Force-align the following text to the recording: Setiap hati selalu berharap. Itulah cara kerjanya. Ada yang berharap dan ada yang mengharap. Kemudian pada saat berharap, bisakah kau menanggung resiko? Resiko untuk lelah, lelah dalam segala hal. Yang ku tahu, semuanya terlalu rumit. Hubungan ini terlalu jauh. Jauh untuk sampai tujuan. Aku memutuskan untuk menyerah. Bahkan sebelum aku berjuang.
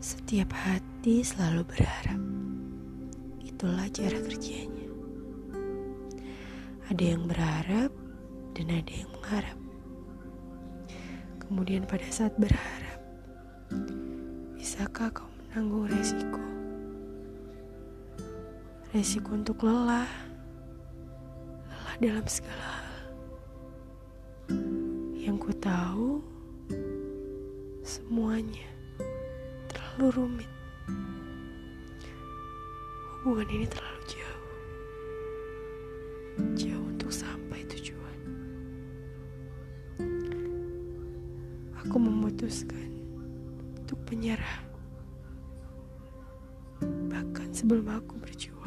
Setiap 0.00 0.48
hati 0.56 1.20
selalu 1.20 1.60
berharap. 1.76 2.16
Itulah 3.44 3.84
cara 3.92 4.16
kerjanya. 4.24 4.88
Ada 6.88 7.04
yang 7.04 7.28
berharap 7.28 7.92
dan 8.56 8.66
ada 8.80 8.92
yang 8.96 9.12
mengharap. 9.12 9.60
Kemudian 11.44 11.84
pada 11.84 12.08
saat 12.08 12.32
berharap, 12.40 12.96
bisakah 14.56 15.12
kau 15.12 15.28
menanggung 15.52 15.92
resiko? 15.92 16.44
Resiko 18.96 19.36
untuk 19.36 19.60
lelah, 19.68 20.08
lelah 21.68 21.96
dalam 22.00 22.24
segala 22.24 22.64
hal. 22.72 22.96
Yang 25.12 25.36
ku 25.44 25.52
tahu, 25.60 26.24
semuanya 27.84 28.79
terlalu 29.90 30.14
rumit. 30.14 30.50
Hubungan 33.26 33.48
ini 33.50 33.66
terlalu 33.66 34.02
jauh. 34.06 34.46
Jauh 36.54 36.86
untuk 36.86 37.10
sampai 37.10 37.66
tujuan. 37.74 38.18
Aku 41.82 41.96
memutuskan 41.98 42.86
untuk 43.82 43.98
menyerah. 44.06 44.62
Bahkan 47.10 47.50
sebelum 47.50 47.90
aku 47.90 48.14
berjuang. 48.22 48.59